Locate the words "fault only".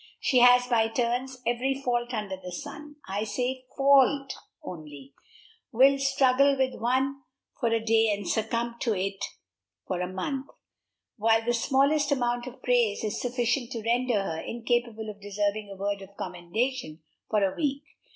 3.77-5.13